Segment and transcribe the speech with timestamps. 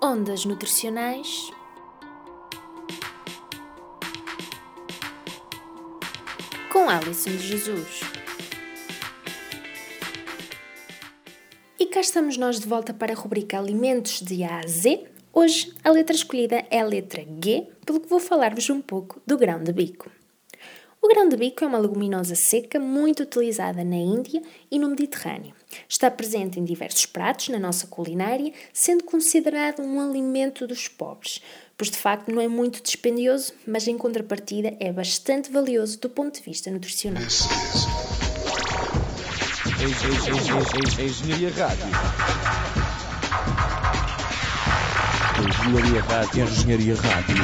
[0.00, 1.50] Ondas Nutricionais
[6.72, 8.00] com Alison de Jesus.
[11.76, 15.04] E cá estamos nós de volta para a rubrica Alimentos de A a Z.
[15.32, 19.36] Hoje a letra escolhida é a letra G, pelo que vou falar-vos um pouco do
[19.36, 20.08] grão de bico.
[21.08, 25.54] O grão de bico é uma leguminosa seca muito utilizada na Índia e no Mediterrâneo.
[25.88, 31.40] Está presente em diversos pratos na nossa culinária, sendo considerado um alimento dos pobres,
[31.78, 36.34] pois de facto não é muito dispendioso, mas em contrapartida é bastante valioso do ponto
[36.34, 37.22] de vista nutricional.
[41.00, 41.86] Engenharia Rádio.
[45.48, 46.44] Engenharia Rádio.
[46.44, 47.36] Engenharia Rádio.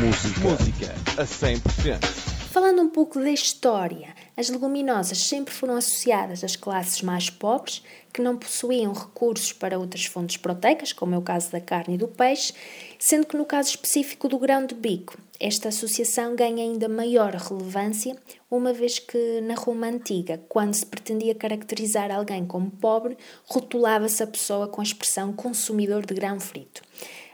[0.00, 0.40] Música.
[0.40, 2.19] Música a 100%.
[2.50, 7.80] Falando um pouco da história, as leguminosas sempre foram associadas às classes mais pobres,
[8.12, 11.98] que não possuíam recursos para outras fontes proteicas, como é o caso da carne e
[11.98, 12.52] do peixe,
[12.98, 18.14] sendo que no caso específico do grão de bico, esta associação ganha ainda maior relevância,
[18.50, 24.26] uma vez que na Roma antiga, quando se pretendia caracterizar alguém como pobre, rotulava-se a
[24.26, 26.82] pessoa com a expressão consumidor de grão frito.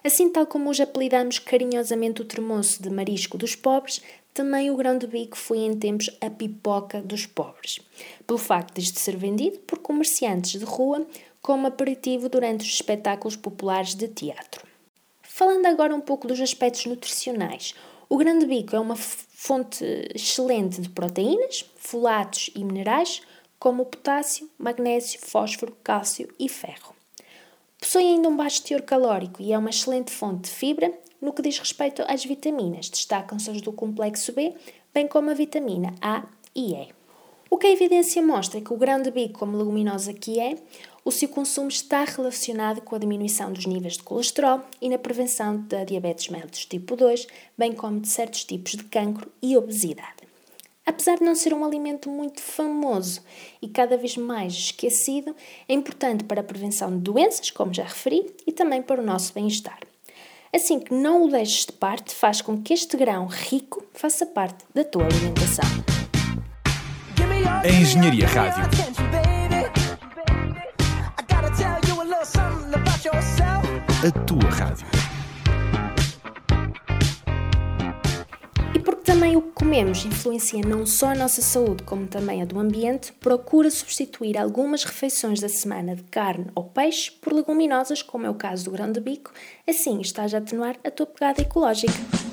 [0.05, 4.01] Assim, tal como hoje apelidamos carinhosamente o termoço de marisco dos pobres,
[4.37, 7.81] também o grão de bico foi em tempos a pipoca dos pobres,
[8.27, 11.07] pelo facto de este ser vendido por comerciantes de rua
[11.41, 14.67] como aperitivo durante os espetáculos populares de teatro.
[15.23, 17.75] Falando agora um pouco dos aspectos nutricionais,
[18.09, 23.23] o grão de bico é uma fonte excelente de proteínas, folatos e minerais,
[23.59, 26.95] como potássio, magnésio, fósforo, cálcio e ferro.
[27.79, 31.43] Possui ainda um baixo teor calórico e é uma excelente fonte de fibra no que
[31.43, 34.55] diz respeito às vitaminas, destacam-se as do complexo B,
[34.93, 36.96] bem como a vitamina A e E.
[37.49, 40.57] O que a evidência mostra é que o grão de bico, como leguminosa que é,
[41.05, 45.59] o seu consumo está relacionado com a diminuição dos níveis de colesterol e na prevenção
[45.63, 50.27] da diabetes mellitus tipo 2, bem como de certos tipos de cancro e obesidade.
[50.85, 53.21] Apesar de não ser um alimento muito famoso
[53.63, 55.35] e cada vez mais esquecido,
[55.69, 59.33] é importante para a prevenção de doenças, como já referi, e também para o nosso
[59.33, 59.79] bem-estar.
[60.53, 64.65] Assim que não o deixes de parte, faz com que este grão rico faça parte
[64.75, 65.96] da tua alimentação.
[67.63, 68.63] A Engenharia Rádio.
[74.07, 74.87] A tua rádio.
[78.75, 82.45] E porque também o que comemos influencia não só a nossa saúde, como também a
[82.45, 88.27] do ambiente, procura substituir algumas refeições da semana de carne ou peixe por leguminosas, como
[88.27, 89.33] é o caso do grão de bico,
[89.69, 92.26] assim estás a atenuar a tua pegada ecológica.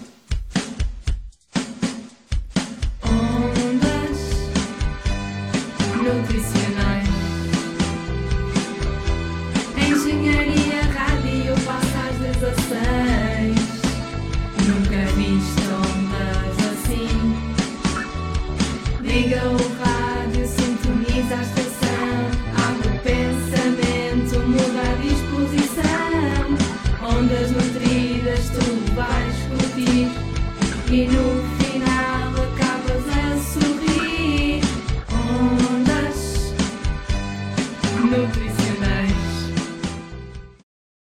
[10.06, 13.56] Engenharia Rádio passas das ações.
[14.68, 17.16] Nunca viste ondas assim.
[19.02, 22.16] Liga o rádio, sintoniza a estação.
[22.68, 26.44] Abre o pensamento, muda a disposição.
[27.02, 28.66] Ondas nutridas tu
[28.96, 30.12] vais curtir.
[30.92, 31.22] E no